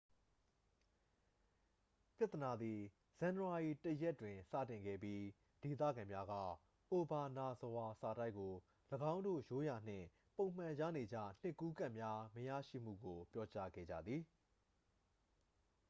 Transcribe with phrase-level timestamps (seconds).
[2.17, 2.79] ပြဿနာသည်
[3.17, 5.25] ဇန်နဝါရီ 1ရက်တွင် စတင်ခဲ့ပြီး
[5.63, 6.33] ဒေသခံများက
[6.91, 8.53] အိုဘာနာဇဝါ စာတိုက်ကို
[9.13, 10.05] ၎င်းတို့ ရိုးရာနှင့်
[10.37, 14.21] ပုံမှန်ရနေကျ နှစ်ကူးကတ်များမရရှိမှုကို ပြောကြားခဲ့ကြသည်